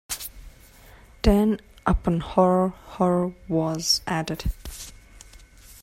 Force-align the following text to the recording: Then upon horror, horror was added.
Then 1.21 1.59
upon 1.85 2.21
horror, 2.21 2.69
horror 2.69 3.35
was 3.47 4.01
added. 4.07 4.45